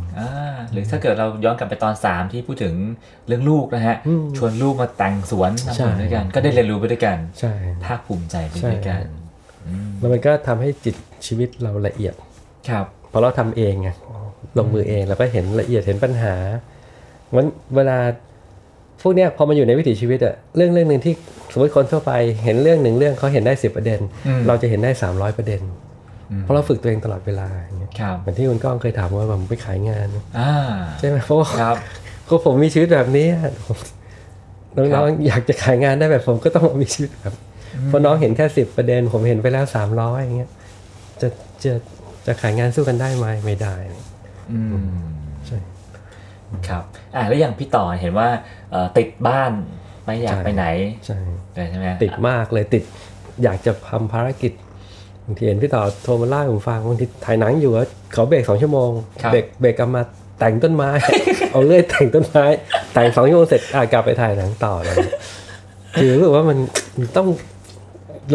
[0.71, 2.73] หรือถ้าเกิดเราย้อนกลับไปตอน 3 ที่พูดถึง
[3.27, 7.53] เรื่องลูกนะฮะอืมชวนลูกมาแต่งสวนทำสวนใช่ด้วยกัน ก็ได้เรียนรู้ไปด้วยกันใช่
[7.85, 9.03] ภาคภูมิใจไปด้วยกัน
[9.67, 12.13] อืมแล้วมันก็ทำให้จิตชีวิตเราละเอียด
[12.69, 13.89] ครับเพราะเราทำเองไง
[14.57, 16.35] ลงมือเองแล้วก็เห็นละเอียดเห็นปัญหา
[17.35, 17.97] มันเวลา
[19.01, 21.13] พวกเนี้ยพอมาอยู่ในวิถีชีวิตอะเรื่องเรื่องหนึ่งที่
[21.51, 22.11] สมมติคนทั่วไป
[22.43, 25.61] เห็นเรื่องหนึ่งเรื่องเขาเห็นได้สิบประเด็นอืมเราจะเห็นได้สามร้อยประเด็น
[26.39, 30.07] เพราะเราฝึกตัวเองตลอดเวลาอย่างเงี้ยครับเหมือนที่คุณก้องเคยถามว่าผมไปขายงาน
[30.39, 30.53] อ่า
[30.99, 31.77] ใช่ไหมเพราะว่าครับ
[32.27, 33.77] ก็ผมมีชีวิตแบบนี้อะผม
[34.75, 37.33] น้องๆอยากจะขายงานได้แบบผมก็ต้องมีชีวิตแบบ
[37.87, 40.49] เพราะน้องเห็นแค่สิบประเด็น ผมเห็นไปแล้วสามร้อยอย่างเงี้ย
[41.21, 41.27] จะ
[41.63, 41.73] จะ
[42.25, 43.75] จะขายงานสู้กันได้ไหมไม่ได้
[44.51, 44.75] อืม
[45.47, 45.57] ใช่
[46.67, 46.83] ครับ
[47.15, 48.29] อ่าแล้วอย่างพี่ต่อเห็นว่า
[48.71, 49.51] เอ่อติดบ้าน
[50.05, 50.65] ไม่อยากใช่ไปไหน
[51.05, 51.17] ใช่
[51.53, 52.83] เลยใช่ไหมติดมากเลยติด
[53.43, 58.89] อยากจะทำภารกิจบางทีเห็นพี่ต่อโทรมาเล่าให้ผมฟังบางทีถ่ายหนังอยู่อะเขาเบรกสองชั่วโมง
[59.21, 60.01] ครับเบรกเบรกกลับมา
[60.39, 60.89] แต่งต้นไม้
[61.51, 62.45] เอาเลื่อยแต่งต้นไม้
[62.93, 64.95] แต่งสองชั่วโมงเสร็จอะกลับไปถ่ายหนังต่อเลย
[65.95, 66.57] คือรู้สึกว่ามัน
[66.97, 67.27] มันต้อง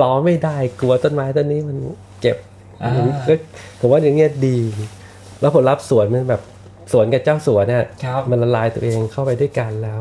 [0.02, 1.76] รอไม่ได้กลัวต้นไม้ต้นนี้มัน
[2.22, 2.36] เจ็บ
[2.82, 2.92] อ่า
[3.26, 3.34] ก็
[3.80, 4.58] ผมว่าอย่างเงี้ยดี
[5.40, 6.42] แล้วผลลัพธ์สวนมันแบบ
[6.92, 10.00] สวนกับเจ้าสวนเนี่ยครับมันละลายตัวเองเข้าไปด้วยกันแล้ว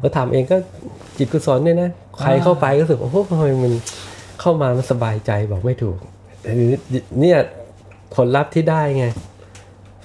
[0.00, 0.56] แล้วทำเองก็
[1.18, 3.72] จิตกุศลเนี่ยนะใครเข้าไปก็รู้สึกว่าโอ้โหทำไมมัน
[4.40, 5.98] เข้ามามันสบายใจบอกไม่ถูก
[6.42, 6.50] แต่
[7.20, 7.38] เนี่ย
[8.14, 9.06] ผลลัพธ์ที่ได้ไง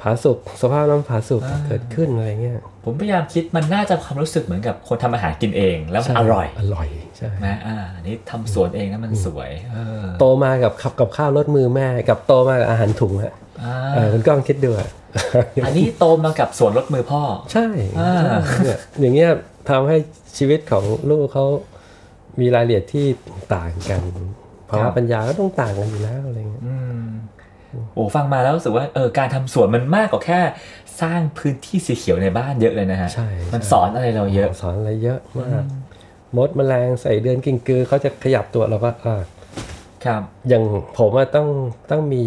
[0.01, 6.87] ผาสุกสภาพน้ำผาสุกอ่าเกิดขึ้นอะไรเงี้ยผมพยายามคิดมันน่าจะความรู้สึกเหมือนกับคนทำอาหารกินเอง แล้วมันใช่อร่อยอร่อย
[7.17, 14.89] ใช่นะอ่าอันนี้ทำสวนเองแล้วมันสวยเออโตมากับขับกับข้าวรถมือแม่ กับโตมากับอาหารถุงอะอ่าเออคุณก้องคิดดูอะ
[15.65, 17.21] อันนี้โตมากับสวนรถมือพ่อ
[17.53, 17.67] ใช่
[17.99, 19.31] อ่าใช่เนี่ยอย่างเงี้ย
[19.69, 19.97] ทำให้
[20.37, 21.45] ชีวิตของลูกเขา
[22.39, 23.05] มีรายละเอียดที่
[23.55, 24.01] ต่างกัน
[24.69, 27.03] ภาวะปัญญาก็ต้องต่างกันอยู่แล้วอะไรเงี้ยอืม
[27.93, 30.39] โอ้ฟังมาแล้วรู้สึกว่าเออการทำสวนมันมากกว่าแค่
[31.01, 35.63] สร้างพื้นที่สีเขียวในบ้านเยอะเลยนะฮะใช่มันใช่สอนอะไรเราเยอะสอนอะไรเยอะมาก
[36.37, 39.17] มดแมลงใส่เดือนกิ้งกือเขาจะขยับตัวเราก็อ่า
[40.05, 40.63] ครับอย่าง
[40.97, 41.47] ผมอะต้อง
[41.91, 42.23] ต้องมี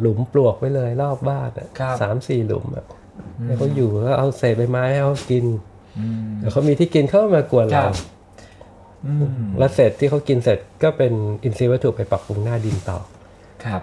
[0.00, 2.84] หลุมปลวกไว้เลยรอบบ้านอะครับสามสี่หลุมอะ
[3.44, 5.44] ให้เขาอยู่แล้วเอาเศษใบไม้ให้เขากิน
[5.98, 7.98] อืมเดี๋ยวเขามีที่กินเขาก็มากวนครัเราบอืม
[9.58, 11.12] แล้วเสร็จที่เขากินเสร็จก็เป็น
[11.44, 12.98] อินทรีย์วัตถุไปปรับปรุงหน้าดินต่อ
[13.64, 13.82] ครับ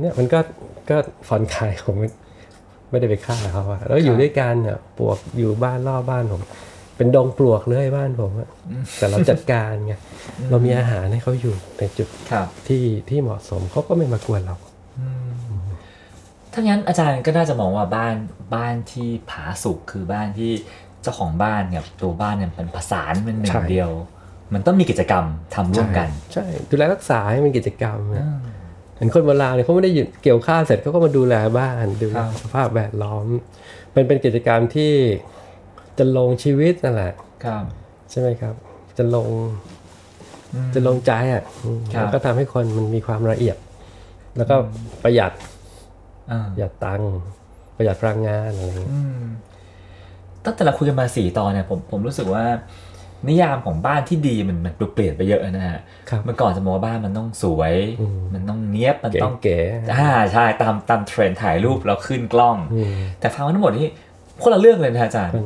[0.00, 0.38] เนี่ยมันก็
[0.90, 0.96] ก็
[1.28, 2.08] ผ่อนคลายผมไม่
[2.90, 6.42] ไม่ได้ไปฆ่าเขาอะแล้วอยู่ด้วยกันเนี่ยปลวกอยู่บ้านรอบบ้านผม
[6.96, 8.48] เป็นดงปลวกเลยบ้านผมอะ
[8.98, 9.94] แต่เราจัดการไง
[10.50, 14.56] เรามีอาหารให้เขาอยู่ในจุดครับที่ที่เหมาะสมเขาก็ไม่มากวนเรา
[16.52, 18.14] ถ้างั้นอาจารย์ก็น่าจะมองว่าบ้าน
[18.54, 20.52] บ้านที่ผาสุกคือบ้านที่
[21.02, 23.90] เจ้าของบ้านกับตัวบ้านเนี่ยเป็นผสานเป็นหนึ่ใช่งเดียว
[24.54, 28.26] มันต้องมีกิจกรรมทำร่วมกัน ใช่ ดูแลรักษาให้มันกิจกรรมนะ
[28.96, 33.26] เห็นคนโบราณเนี่ยเขาไม่ได้หยุดเกี่ยวข้าวเสร็จเขาก็มาดูแลบ้านดูแลครับสภาพแวดล้อม
[33.92, 34.92] เป็นเป็นกิจกรรมที่
[35.98, 37.12] จะลงชีวิตนั่นแหละ
[37.44, 37.64] ครับ
[38.10, 38.54] ใช่ไหมครับ
[38.98, 39.28] จะลง
[40.54, 43.56] อืมจะลงใจอะอืมครับแล้วก็ทำให้คนมันมีความละเอียด
[44.36, 44.56] แล้วก็
[45.04, 45.32] ประหยัด
[46.30, 47.12] อ่าประหยัดตังค์
[47.76, 49.24] ประหยัดพลังงานอะไรอย่างเงี้ยอืม
[50.44, 52.44] ตั้งแต่เราคุยกันมาสี่ตอนเนี่ยผมผมรู้สึกว่า
[53.28, 63.88] นิยามของบ้านที่ดีมันมันเปลี่ยนไปเยอะนะฮะครับเมื่อก่อนจะมองว่าบ้านมันต้องสวยอืมมันต้องเนี้ยบมันต้องเก๋ๆอ่าใช่ตามตามเทรนด์ถ่ายรูปแล้วขึ้นกล้องอืมแต่ฟังมาทั้งหมดนี่
[64.42, 65.44] คนละเรื่องเลยนะอาจารย์มัน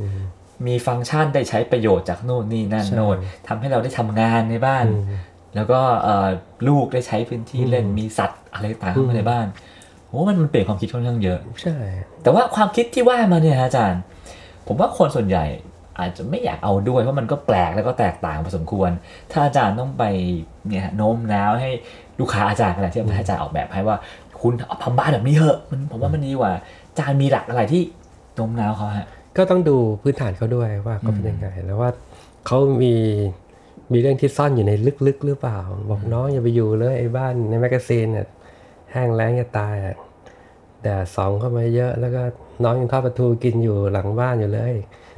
[0.66, 3.16] มีฟังก์ชันได้ใช้ประโยชน์จากโน่นนี่นั่นใช่โน่น
[3.48, 4.84] ทำให้เราได้ทำงานในบ้าน
[5.54, 6.28] แล้วก็เอ่อ
[6.68, 9.46] ลูกได้ใช้พื้นที่เล่นมีสัตว์อะไรต่างๆเข้ามาในบ้าน
[10.08, 11.76] โอ้มันมันเปลี่ยนความคิดค่อนข้างเยอะ ใช่
[12.22, 14.00] แต่ว่าความคิดที่ว่ามาเนี่ยฮะอาจารย์
[14.66, 15.44] ผมว่าคนส่วนใหญ่
[15.98, 18.90] อาจจะไม่อยากเอาด้วยเพราะมันก็แปลกแล้วก็แตกต่างพอสมควร
[19.32, 20.04] ถ้าอาจารย์ต้องไป
[20.68, 21.70] เนี่ยฮะโน้มน้าวให้
[22.20, 23.96] ลูกค้าอาจารย์ขณะที่อาจารย์ออกแบบให้ว่า
[24.40, 26.52] คุณเอาทำบ้านแบบนี้เถอะมันผมว่ามันดีกว่า
[26.88, 27.82] อาจารย์มีหลักอะไรที่
[28.34, 31.90] โน้มน้าวเขาฮะก็ต้องดูพื้นฐานเขาด้วยว่าเขาเป็นยังไงแล้วว่า
[32.46, 32.94] เขามี
[33.92, 34.72] มีเรื่องที่ซ่อนอยู่ใน
[35.06, 35.58] ลึกๆหรือเปล่า
[35.90, 38.26] บอกน้องอย่าไปอยู่เลยไอ้บ้านในแมกกาซีนเนี่ย
[38.92, 39.96] แห้งแล้งจะตายอะ
[40.82, 42.22] แดดสองเข้ามาเยอะ แล้วก็
[42.64, 44.74] น้องยังทอดปลาทูกินอยู่หลังบ้านอยู่เลย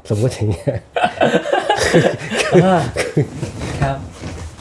[0.09, 0.77] สมมติอย่างเงี้ย
[3.83, 3.97] ครับ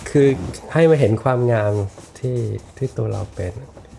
[0.10, 0.28] คือ
[0.74, 1.74] ให้มาเห็นความงาม
[2.20, 2.38] ที่
[2.78, 3.54] ที่ตัวเราเป็น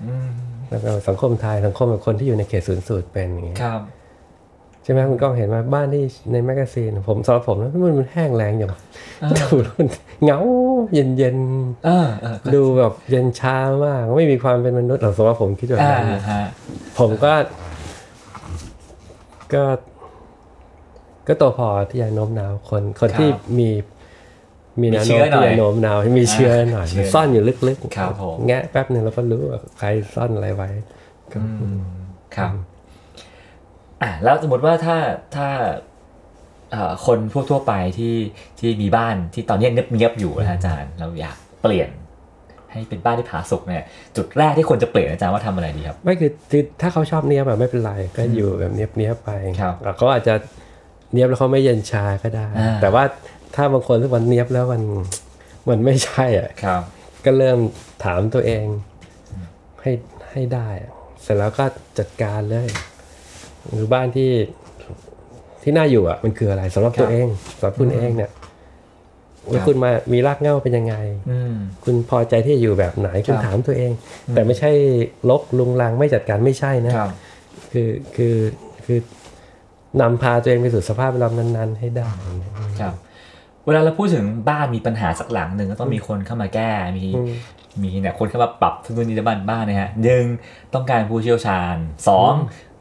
[0.07, 0.29] อืม
[0.71, 3.81] แล้วก็สังคมไทยสังคมกับคนที่อยู่ในเขตศูนย์สูตรเป็นอย่างเงี้ยครับ
[4.85, 8.71] ใช่ไหมคุณก้องเห็นไหมบ้านที่ในแมกกาซีน ผมสำหรับผมนะมันมันแห้งแรงอย่าง
[9.23, 9.89] อ่าดูแล้วมัน
[10.23, 10.41] เหงา
[10.95, 11.37] เย็นเย็น
[11.85, 16.43] เออเออๆดูแบบเย็นช้ามากไม่มีความเป็นมนุษย์หรอกสำหรับผมคิดแบบอ่านั้นฮะ
[16.99, 17.33] ผมก็
[19.55, 19.65] ก็
[21.29, 23.71] ก็โตพอที่จะโน้มน้าวคนคนที่มี
[24.81, 30.71] มีแนวโน้มที่จะโน้มน้าวให้มีเชื้อหน่อยมันซ่อนอยู่ลึกครับผมแงะแป๊บหนึ่งแล้วก็รู้ว่าใครซ่อนอะไรไว้
[31.35, 31.43] อื
[31.79, 31.81] ม
[32.37, 32.51] ครับ
[34.03, 34.97] อะแล้วสมมติว่าถ้า
[35.37, 35.49] ถ้า
[36.71, 38.17] เอ่อคนทั่วทั่วๆไปที่
[38.61, 41.89] ที่มีบ้านที่ตอนนี้เงียบเงียบๆอยู่นะอาจารย์ เราอยากเปลี่ยน
[42.73, 43.83] ให้เป็นบ้านที่ผาสุกเนี่ย
[44.17, 49.31] จุดแรกที่ควรจะเปลี่ยนอาจารย์ว่าทำอะไรดีครับ ไม่คือคือถ้าเขาชอบเนี้ยแบบไม่เป็นไรก็อยู่แบบเนี้ยบเนี้ยบไป
[49.61, 50.35] ครับแล้วเขาอาจจะ
[51.13, 53.05] เนี้ยบแล้วเขาไม่เย็นชาก็ได้อ่าแต่ว่า
[53.55, 54.83] ถ้าบางคนที่มันเนี้ยบแล้วมัน
[55.69, 56.83] มันไม่ใช่อะครับ
[57.25, 57.59] ก็เริ่ม
[58.05, 58.65] ถามตัวเอง
[59.83, 59.93] ให้
[60.31, 61.65] ให้ได้อะเสร็จแล้วก็
[61.99, 62.69] จัดการเลย
[63.71, 64.31] หรือบ้านที่
[65.63, 67.27] ที่น่าอยู่อะ มันคืออะไรสำหรับตัวเอง
[67.59, 68.31] สำหรับคุณเองเนี่ย
[69.51, 70.95] ว่าคุณมามีรากเหง้าเป็นยังไง
[71.31, 73.93] อืมคุณพอใจที่จะอยู่แบบไหนคุณครับถามตัวเอง
[74.35, 74.71] แต่ไม่ใช่
[75.31, 77.11] ลกลุงลังไม่จัดการไม่ใช่นะครับ
[77.73, 78.37] คือคือ
[78.85, 78.99] คือ
[80.01, 82.09] นำพาตัวเองไปสู่สภาพแวดล้อมนั้นๆ ให้ได้
[82.81, 82.95] ครับ
[83.67, 87.07] เวลาเราพูดถึงบ้านมีปัญหาสักหลังหนึ่งก็ต้องมีคนเข้ามาแก้ มี
[87.83, 90.25] มีเนี่ยคนเข้ามาปรับทุนนี้ในบ้านบ้านนะฮะหนึ่ง
[90.75, 91.77] ต้องการผู้เชี่ยวชาญ
[92.09, 92.33] สอง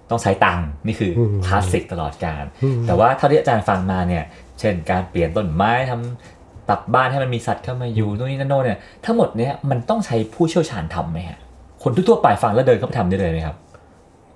[0.09, 2.43] ต้องใช้ตังค์นี่คืออคลาสสิกตลอดการ
[2.87, 4.23] แต่ว่าเท่าที่อาจารย์ฟังมาเนี่ย
[4.59, 11.39] เช่นการเปลี่ยนต้นไม้ทำปรับบ้านให้มันมีสัตว์เข้ามาอยู่นู่นนี่นั่นโน่นเนี่ยทั้งหมดเนี้ยมันต้องใช้ผู้เชี่ยวชาญทำไหมฮะ
[11.83, 13.55] คนทั่วๆไปฟังแล้วเดินเข้าไปทำได้เลยไหมครับ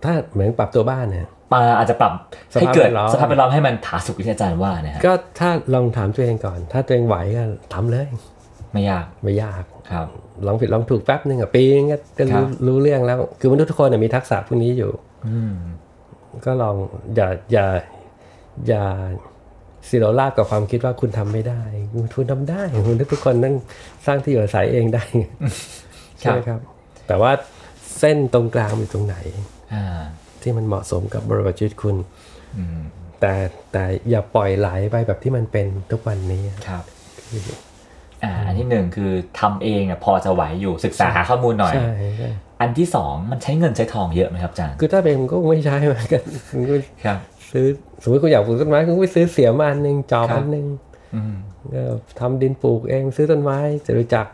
[0.03, 2.13] ถ้าเหมือนปรับตัวบ้านเนี่ย ปาอาจจะปรับ
[2.53, 8.07] สภาพให้เกิดแวดล้อมสภาพแวดล้อมให้มันผาสุกที่อาจารย์ว่านะฮะก็ถ้าลองถามตัวเองก่อน ถ้าตัวเองไหวก็ทำเลย
[8.73, 10.07] ไม่ยากไม่ยากครับ
[10.45, 14.91] ลองผิดลองถูกแป๊บหนึ่งอะปีนึงก็ก็ครัรู้บรู้เรื่องแล้ว คือมนุษย์ทุกคนนะมีทักษะพวกนี้อยู่
[15.27, 15.55] อืม
[16.45, 16.75] ก็ลอง
[17.15, 17.67] อย่าอย่า
[18.67, 18.83] อย่า
[19.89, 21.61] สิโรราบกับความคิดว่าคุณทำไม่ได้
[22.15, 23.55] คุณทำได้ คุณทุกคนต้อง
[24.05, 25.03] สร้างที่อยู่อาศัยเองได้
[26.19, 26.59] ใช่ไหมครับ
[27.07, 27.31] แต่ว่า
[27.99, 29.15] เส้นตรงกลางอยู่ตรงไหน
[29.73, 30.01] อ่า
[30.45, 31.95] ที่มันเหมาะสมกับบริบทชีวิตคุณ
[32.57, 32.79] อืม
[33.21, 33.33] แต่
[33.71, 36.83] แต่อย่าปล่อยไหลไปแบบที่มันเป็นทุกวันนี้ครับ
[38.23, 42.29] อ่าอันที่หนึ่งคือทำเองอะพอจะไหวอยู่ศึกษาหาข้อมูลหน่อยใช่ใช่
[42.61, 47.17] อันที่สองมันใช้เงินใช้ทองเยอะไหมครับอาจารย์คือถ้าเป็นก็ไม่ใช่เหมือนกันคุณก็ครับ
[47.51, 47.65] ซื้อ
[48.03, 50.65] สมมติคุณอยากปลูกต้นไม้คุณก็ไปซื้อเสียมอันหนึ่งจอบครับอันหนึ่ง
[51.15, 51.35] อืม
[51.73, 51.83] ก็
[52.19, 54.25] ทำดินปลูกเองซื้อต้นไม้จะรู้จัก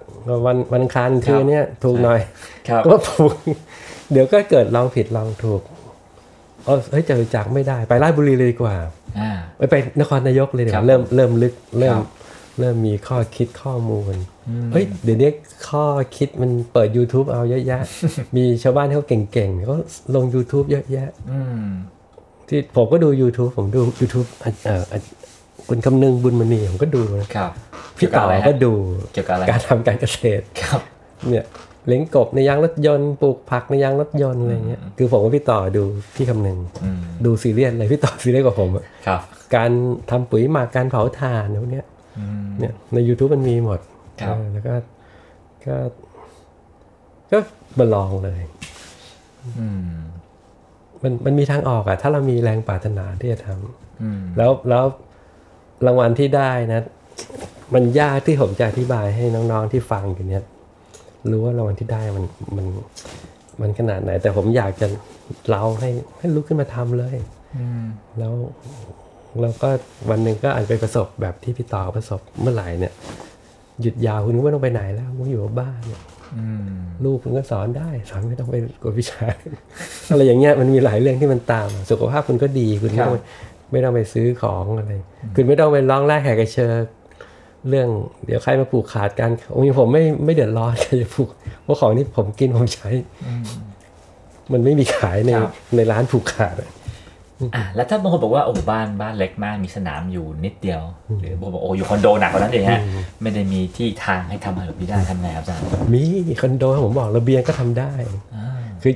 [0.45, 2.19] วันวันอังคารคือเนี้ยถูกหน่อย
[2.69, 3.33] ครับก็ปลูก
[4.11, 5.61] เดี๋ยวก็เกิดลองผิดลองถูก
[6.65, 8.75] เออเฮ้ยจะรู้จักไม่ได้ไปราชบุรีเลยดีกว่า
[9.19, 12.07] อ่าไปไปนครนายกเลยดีกครัว่าบเริ่มเริ่มลึกเริ่คมรับ
[12.59, 14.13] เริ่มมีข้อคิดข้อมูล
[14.49, 15.29] อืมเฮ้ยเดี๋ยวนี้
[15.69, 15.85] ข้อ
[16.17, 17.81] คิดมันเปิด YouTube เอาเยอะแยะ
[18.35, 19.77] มีชาวบ้านที่เขาเก่งๆเขา
[20.15, 21.65] ลง YouTube เยอะแยะอืม
[22.47, 24.99] ที่ผมก็ดู YouTube ผมดู YouTube อะเอ่ออะ
[25.69, 27.51] คุณคำนึงบุญมณีผมก็ดูนะครับ
[27.97, 28.73] พี่ต่อเกี่ยวกับอะไรฮะก็ดู
[29.13, 30.81] เกี่ยวกับอะไรการทำการเกษตรครับ
[31.29, 31.45] เนี่ย
[31.87, 35.83] เลี้ยงกบในยางรถยนต์ปลูกผักในยางรถยนต์อะไรเงี้ยคือผมกับพี่ต่อดู
[36.15, 39.21] พี่คำนึงอืมดูซีเรียสเลยพี่ต่อซีเรียสกว่าผมอะครับ
[39.55, 39.71] การ
[40.09, 41.85] ทำปุ๋ยหมักการเผาถ่านพวกเนี้ย
[42.19, 43.79] อืมเนี่ยใน YouTube มันมีหมด
[44.21, 44.73] ครับเออแล้วก็
[45.65, 45.75] ก็
[47.31, 47.37] ก็
[47.77, 48.41] มาลองเลย
[49.59, 49.85] อืม
[51.03, 54.85] มันมันมีทางออกอะถ้าเรามีแรงปรารถนาที่จะทำอืมแล้วแล้ว
[55.85, 56.81] รางวัลที่ได้นะ
[57.73, 60.43] มันยากที่ผมจะอธิบายให้น้องๆที่ฟังอยู่เนี่ย
[61.31, 62.25] รู้ว่ารางวัลที่ได้มัน
[62.57, 62.65] มัน
[63.61, 64.87] มันขนาดไหน แต่ผมอยากจะ
[65.47, 67.15] เล่าให้ให้ลุกขึ้นมาทำเลย
[67.57, 67.83] อืม
[68.19, 68.33] แล้ว
[69.41, 69.69] แล้วก็
[70.09, 72.93] วันหนึ่งก็อาจไปประสบแบบที่พี่ต่อประสบเมื่อไหร่เนี่ย
[73.81, 76.01] หยุดยาวคุณก็ไม่ต้องไปไหนแล้วคุณอยู่กับบ้านเนี่ย
[76.37, 76.65] อืม
[77.03, 79.25] ลูกคุณก็สอนได้สอนไม่ต้องไปกวดวิชา
[80.11, 83.17] อะไรอย่างเงี้ยมันมีหลายเรื่องที่มันตามมาสุขภาพคุณก็ดีคุณไม่ต้องไป
[83.71, 84.91] ไม่ต้องไปซื้อของอะไร
[85.35, 86.73] คุณไม่ต้องไปร้องแรกแหกกระเชิญ
[87.69, 87.87] เรื่อง
[88.25, 91.29] เดี๋ยวใครมาผูกขาดกันโอ้ยผมไม่ไม่เดือดร้อนใครจะผูก
[91.63, 92.89] เพราะของที่ผมกินผมใช้
[94.51, 96.69] มันไม่มีขายในครับในร้านผูกขาดอะ
[97.55, 100.81] อะแล้วถ้าบางคนบอกว่าโอ้บ้านบ้านเล็กมากมีสนามอยู่นิดเดียว
[101.19, 102.81] หรือบางคนบอกโอ้อยู่คอนโดหนักกว่านั้นเองฮะ
[103.21, 106.01] ไม่ได้มีที่ทางให้ทำอะไรแบบนี้ได้ทำไงครับอาจารย์มี
[106.41, 107.91] คอนโดผมบอกระเบียงก็ทำได้
[108.35, 108.47] อ่า
[108.83, 108.93] คือ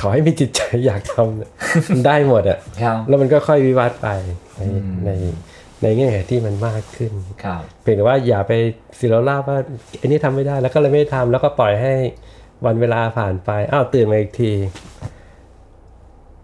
[0.00, 1.50] ขอให้มีจิตใจอยากทำเนี่ย
[1.90, 4.08] มันได้หมดอะครับแล้วมันก็ค่อยวิวัฒน์ไป
[5.04, 5.34] ในอืม
[5.82, 7.12] ในในแง่ที่มันมากขึ้น
[7.44, 8.52] ครับเพียงแต่ว่าอย่าไป
[8.98, 9.58] สิโรล่าบว่า
[10.00, 11.94] อันนี้ทำไม่ได้แล้วก็เลยไม่ทำแล้วก็ปล่อยให้
[12.66, 14.52] วันเวลาผ่านไปอ้าวตื่นมาอีกที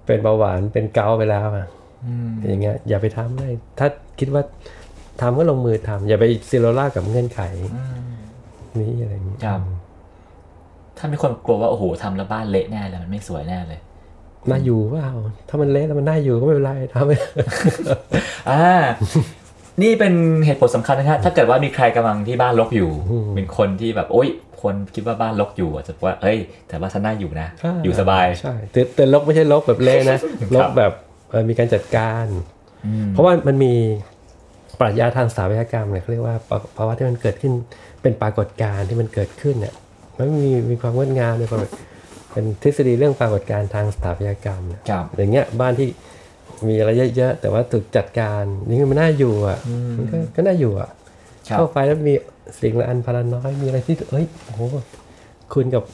[0.07, 1.69] เป็นเบาหวานเป็นเกาต์ไปแล้วอะ
[2.07, 4.43] อืมอย่างเงี้ยอย่าไปทำเลยถ้าคิดว่า
[5.21, 7.41] ทำก็ลงมือทำอย่าไปสิโรล่ากับเงื่อนไข
[7.77, 8.09] อืม
[8.81, 9.61] นี้อะไรอย่างเงี้ยครับ
[10.99, 13.81] ถ้ามีคนกลัวว่าโอ้โหทำแล้วบ้านเละแน่เลยมันไม่สวยแน่เลย
[14.51, 15.13] น่าอยู่เปล่า
[15.49, 17.13] ถ้ามันเละแล้วมันน่าอยู่ก็ไม่เป็นไรทำไป
[18.51, 18.67] อ่า
[19.83, 20.15] นี่เป็น
[20.47, 22.91] เหตุผลสำคัญนะครับถ้าเกิดว่ามีใครกำลังที่บ้านรกอยู่
[23.37, 24.29] เป็นคนที่แบบโอ๊ย
[24.63, 30.19] คนคิดว่าบ้านรกอยู่อาจจะว่า เอ้ย แต่ว่าฉันน่าอยู่นะใช่อยู่สบายใช่แต่แต่ลกไม่ใช่ลกแบบเละนะ
[30.55, 30.93] ลกแบบ
[31.31, 32.27] เอ่อมีการจัดการ
[32.87, 33.75] อืมเพราะว่ามันมี
[34.81, 37.53] ปรัชญาทางสถาปัตยกรรมเนี่ยเขาเรียกว่าภาภาวะที่มันเกิดขึ้น
[38.03, 39.75] เป็นปรากฏการณ์ที่มันเกิดขึ้นเนี่ย
[40.19, 41.61] มันมีมีความงดงามในความ
[42.39, 45.89] เป็นทฤษฎีเรื่องปรากฏการณ์ทางสถาปัตยกรรมเนี่ยครับอย่างเงี้ยบ้านที่
[46.67, 49.59] มีอะไรเยอะๆแต่ว่าถูกจัดการนี่มันน่าอยู่อะ
[49.97, 50.91] มันก็ก็น่าอยู่อะ
[51.49, 52.15] ครับเข้าไปแล้วมี
[52.61, 54.61] สิ่งละอันพลาน้อยมีอะไรที่เอ้ยโอ้โห
[55.55, 55.85] คุณกับ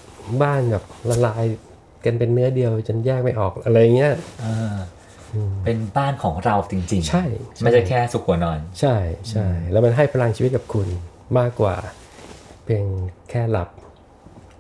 [0.43, 1.45] บ้านแบบละลาย
[2.05, 4.13] กันเป็นเนื้อเดียวจนแยกไม่ออกอะไรเงี้ย
[4.45, 4.77] อ่า
[5.65, 7.25] เป็นบ้านของเราจริงๆใช่
[7.57, 8.97] ใช่ ไม่ใช่แค่สุขหัวนอน ใช่
[9.31, 10.89] ใช่แล้วมันให้พลังชีวิตกับคุณ
[11.39, 11.77] มากกว่า
[12.65, 12.85] เพียง
[13.31, 13.69] แค่หลับ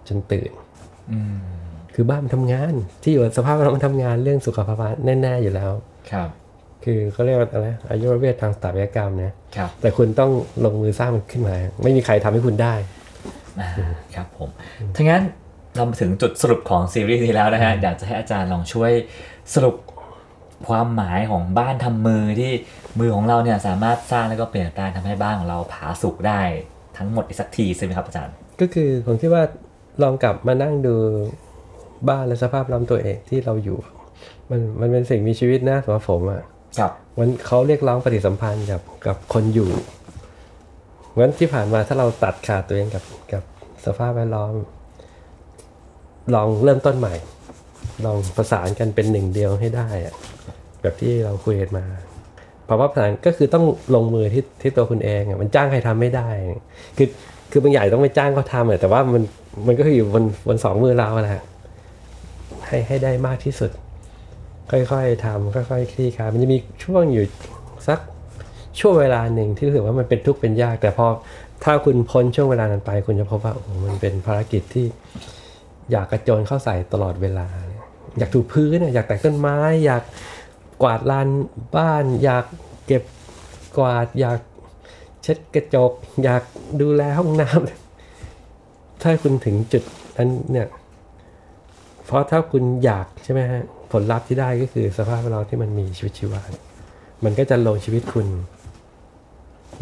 [0.08, 0.50] จนตื่น
[1.12, 1.53] อืม
[1.94, 4.82] คือบ้านมันทำงาน ที่อยู่สภาพเรามันทำงานเรื่องสุขภาพ
[5.22, 5.72] แน่ๆอยู่แล้ว
[6.10, 6.28] ครับ
[6.84, 10.30] คือเขาเรียกว่าอะไรอายุรเวททางสถาปัตยกรรมนะครับ แต่คุณต้อง
[10.64, 12.74] ลงมือสร้างมันขึ้นมา ไม่มีใครทำให้คุณได้
[13.60, 13.70] อ่า
[14.14, 14.48] ครับผม
[14.96, 15.22] ถ้างั้น
[15.76, 18.90] เรามาถึงจุดสรุปของซีรีส์นี้แล้วนะฮะอยากจะให้อาจารย์ลองช่วย
[19.54, 19.76] สรุป
[20.68, 22.52] ความหมายของบ้านทำมือที่
[22.98, 26.42] มือของเราเนี่ยสามารถสร้างแล้วก็เปลี่ยนแปลงทำให้บ้านของเราผาสุกได้
[26.96, 29.42] ทั้งหมดอีกสักทีใช่ไหมครับอาจารย์ ก็คือผมคิดว่า
[30.02, 30.96] ลองกลับมานั่งดู
[32.08, 33.78] บ้านและสภาพลำตัวเองที่เราอยู่
[34.50, 36.42] มันมันเป็นสิ่งมีชีวิตนะสำหรับผมอะ
[36.78, 39.70] ครับมันเขาเรียกร้องปฏิสัมพันธ์กับกับคนอยู่
[41.18, 43.42] งั้นที่ผ่านมาถ้าเราตัดขาดตัวเองกับกับ
[43.86, 44.54] สภาพแวดล้อม
[46.34, 47.14] ลองเริ่มต้นใหม่
[48.04, 50.14] ลองประสานกันเป็นหนึ่งเดียวให้ได้อะ
[50.82, 51.84] แบบที่เราคุยกันมา
[52.68, 56.28] ภาวะประสานก็คือต้องลงมือที่ที่ตัวคุณเองอะมันจ้างใครทำไม่ได้
[56.96, 57.08] คือ
[57.50, 59.22] คือบางอย่างต้องไปจ้างเขาทำอะแต่ว่ามัน
[59.66, 61.42] มันก็คืออยู่บนบนสองมือเราแหละ
[62.66, 63.70] ให้ให้ได้มากที่สุด
[64.70, 67.24] ค่อยๆทำค่อยๆคลี่คลายมันจะมีช่วงอยู่
[67.88, 67.98] สัก
[68.80, 71.06] ช่วงเวลาหนึ่งที่รู้สึกว่ามันเป็นทุกข์เป็นยาก แต่พอ
[71.64, 74.86] ถ้าคุณพ้นช่วงเวลานั้นไป คุณจะพบว่าโอ้มันเป็นภารกิจที่
[75.92, 77.46] อยากกระโจนเข้าใส่ตลอดเวลา
[78.18, 80.02] อยากถูพื้นอะอยากแต่งต้นไม้ อยาก
[80.82, 81.28] กวาดลาน
[81.76, 82.44] บ้าน อยาก
[82.86, 83.02] เก็บ
[83.78, 84.38] กวาด อยาก
[85.22, 85.92] เช็ดกระจก
[86.24, 86.42] อยาก
[86.80, 89.82] ดูแลห้องน้ำถ้าคุณถึงจุด
[90.16, 90.66] นั้นเนี่ย
[92.06, 93.62] เพราะถ้าคุณอยากใช่ไหมฮะ
[93.92, 96.42] ผลลัพธ์ที่ได้ก็คือสภาพแวดล้อมที่มันมีชีวิตชีวา
[97.24, 98.26] มันก็จะลงชีวิตคุณ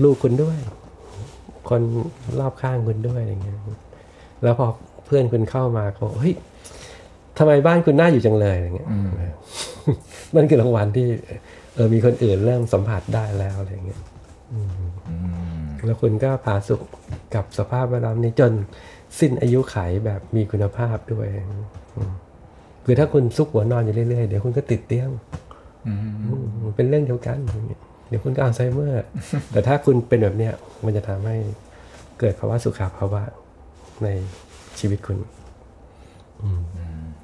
[0.02, 0.58] ลูกคุณด้วย
[1.70, 1.82] คน
[2.40, 3.58] รอบข้างคุณด้วยอะไรเงี้ย
[4.42, 4.66] แล้วพอ
[5.06, 6.34] เพื่อนคุณเข้ามาเขาบอกเฮ้ย
[7.38, 8.88] ทำไมบ้านคุณน่าอยู่จังเลยอะไรเงี้ย
[10.34, 11.06] นั่นคือรางวัลที่
[11.74, 14.00] เออมีคนอื่นเริ่มสัมผัสได้แล้วอะไรเงี้ย
[14.52, 14.84] อืม
[15.84, 16.80] แล้วคุณก็ผาสุก
[17.34, 18.52] กับสภาพแวดล้อมนี้จน
[19.18, 21.26] สิ้นอายุไขแบบมีคุณภาพด้วย
[22.84, 25.10] คือถ้าคุณซุกหัวนอนอยู่เรื่อยๆ เดี๋ยวคุณก็ติดเตียง
[25.86, 25.92] อื
[26.42, 29.04] มมันเป็นเรื่องเดียวกันอย่างเงี้ยเดี๋ยวคุณก็อัลไซเมอร์
[29.52, 30.52] แต่ถ้าคุณเป็นแบบเนี้ย
[30.84, 31.36] มันจะทำให้
[32.20, 33.22] เกิดภาวะสุขภาวะ
[34.02, 34.08] ใน
[34.78, 35.18] ชีวิตคุณ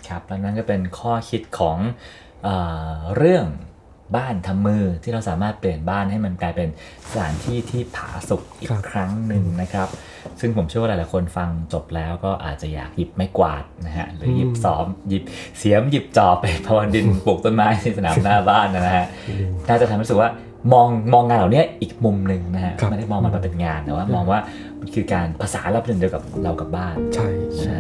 [0.09, 1.79] ครับ และนั่นก็เป็นข้อคิดของ
[2.43, 2.49] เอ
[2.93, 3.45] อเรื่อง
[4.17, 6.69] บ้านทำมือที่เราสามารถเปลี่ยนบ้านให้มันกลายเป็น
[7.11, 9.89] สถานที่ที่ผาสุกอีกครับครั้งหนึ่งนะครับ
[10.41, 15.23] ซึ่งผมเชื่อว่าหลายๆคนฟังจบแล้วก็อาจจะอยากหยิบไม้กวาดนะฮะหรือหยิบซ้อมหยิบ
[15.59, 19.07] เสียมหยิบจอบไปพรวนดินปลูกต้นไม้ในสนามหน้าบ้านนะฮะ
[19.69, 20.31] น่าจะทำให้รู้สึกว่า
[20.73, 24.41] มองมองงานเหล่านี้อีกมุมหนึ่งนะฮะครับไม่ได้มองมันมาเป็นงานแต่ว่ามองว่า
[24.81, 27.29] มันคือการภาษานเราเป็นเดียวกับเรากับบ้านใช่
[27.61, 27.79] ใช่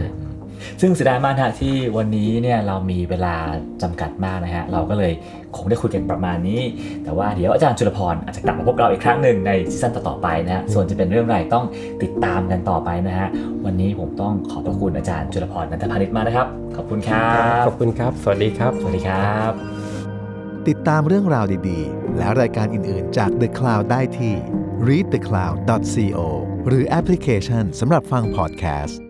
[0.80, 3.34] ซึ่งเสียดายมากนะฮะที่วันนี้เนี่ยเรามีเวลา
[3.82, 5.12] จำกัดมากนะฮะเราก็เลย
[5.56, 6.60] คงได้คุยกันประมาณนี้
[7.04, 11.64] แต่ว่าเดี๋ยวอาจารย์จุลพรอาจจะกลับมาพบเราอีกครั้งหนึ่งในซีซั่นต่อๆไปนะฮะส่วนจะเป็นเรื่องอะไรต้อง
[12.02, 13.28] ติดตามกันต่อไปนะฮะ
[13.64, 17.28] วันนี้ผมต้องขอบพระคุณอาจารย์จุลพรนันทพานิชมากนะครับ ขอบคุณครั
[17.60, 19.52] บขอบคุณครับ สวัสดีครับ สวัสดีครับ
[20.68, 24.34] ติดตามเรื่องราวดีๆ และรายการอื่นๆจาก The Cloud ได้ที่
[24.88, 26.18] readthecloud.co
[26.68, 29.07] หรือแอปพลิเคชันสำหรับฟังพอดแคสต์